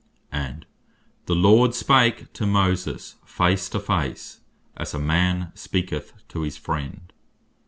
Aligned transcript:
And 0.31 0.65
(Exod. 0.65 0.65
33. 1.27 1.35
11.) 1.35 1.41
"The 1.43 1.47
Lord 1.47 1.75
spake 1.75 2.33
to 2.33 2.47
Moses 2.47 3.15
face 3.23 3.69
to 3.69 3.79
face, 3.79 4.39
as 4.75 4.95
a 4.95 4.99
man 4.99 5.51
speaketh 5.53 6.27
to 6.29 6.41
his 6.41 6.57
friend." 6.57 7.13